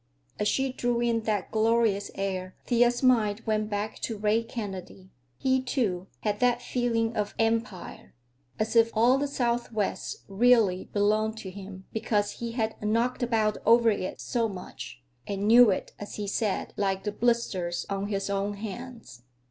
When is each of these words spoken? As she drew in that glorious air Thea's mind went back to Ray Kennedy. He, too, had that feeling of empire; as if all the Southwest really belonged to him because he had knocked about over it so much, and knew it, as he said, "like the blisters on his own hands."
As 0.39 0.47
she 0.47 0.73
drew 0.73 0.99
in 0.99 1.25
that 1.25 1.51
glorious 1.51 2.09
air 2.15 2.55
Thea's 2.65 3.03
mind 3.03 3.41
went 3.45 3.69
back 3.69 3.99
to 3.99 4.17
Ray 4.17 4.41
Kennedy. 4.41 5.11
He, 5.37 5.61
too, 5.61 6.07
had 6.21 6.39
that 6.39 6.59
feeling 6.63 7.15
of 7.15 7.35
empire; 7.37 8.15
as 8.57 8.75
if 8.75 8.89
all 8.97 9.19
the 9.19 9.27
Southwest 9.27 10.23
really 10.27 10.85
belonged 10.91 11.37
to 11.37 11.51
him 11.51 11.85
because 11.93 12.31
he 12.41 12.53
had 12.53 12.81
knocked 12.81 13.21
about 13.21 13.59
over 13.63 13.91
it 13.91 14.19
so 14.19 14.49
much, 14.49 15.03
and 15.27 15.47
knew 15.47 15.69
it, 15.69 15.91
as 15.99 16.15
he 16.15 16.25
said, 16.25 16.73
"like 16.77 17.03
the 17.03 17.11
blisters 17.11 17.85
on 17.87 18.07
his 18.07 18.27
own 18.27 18.55
hands." 18.55 19.21